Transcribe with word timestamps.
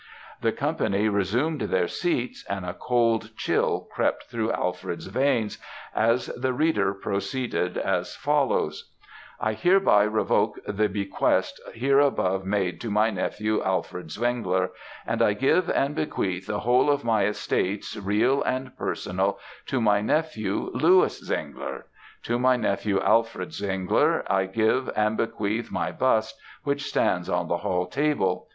"The 0.41 0.51
company 0.51 1.09
resumed 1.09 1.61
their 1.61 1.87
seats, 1.87 2.43
and 2.49 2.65
a 2.65 2.73
cold 2.73 3.37
chill 3.37 3.87
crept 3.91 4.23
through 4.23 4.51
Alfred's 4.51 5.05
veins, 5.05 5.59
as 5.95 6.25
the 6.35 6.53
reader 6.53 6.91
proceeded 6.91 7.77
as 7.77 8.15
follows: 8.15 8.91
"'I 9.39 9.53
hereby 9.53 10.05
revoke 10.05 10.57
the 10.65 10.89
bequest 10.89 11.61
hereabove 11.75 12.43
made 12.45 12.81
to 12.81 12.89
my 12.89 13.11
nephew 13.11 13.61
Alfred 13.63 14.09
Zwengler, 14.09 14.71
and 15.05 15.21
I 15.21 15.33
give 15.33 15.69
and 15.69 15.93
bequeath 15.93 16.47
the 16.47 16.61
whole 16.61 16.89
of 16.89 17.03
my 17.03 17.25
estates, 17.27 17.95
real 17.95 18.41
and 18.41 18.75
personal, 18.75 19.37
to 19.67 19.79
my 19.79 20.01
nephew, 20.01 20.71
Louis 20.73 21.21
Zwengler. 21.21 21.83
To 22.23 22.39
my 22.39 22.55
nephew, 22.57 22.99
Alfred 23.01 23.49
Zwengler, 23.49 24.23
I 24.27 24.47
give 24.47 24.89
and 24.95 25.15
bequeath 25.15 25.71
my 25.71 25.91
bust, 25.91 26.39
which 26.63 26.85
stands 26.85 27.29
on 27.29 27.47
the 27.47 27.57
hall 27.57 27.85
table. 27.85 28.47